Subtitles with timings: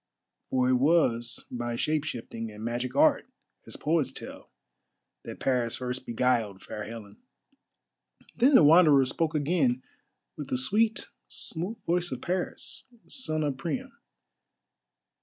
[0.49, 3.29] For it was by shape shifting and magic art,
[3.67, 4.49] as poets tell,
[5.25, 7.17] that Paris first beguiled Fair Helen.
[8.35, 9.83] Then the Wanderer spoke again
[10.35, 13.91] with the sweet, smooth voice of Paris, son of Priam.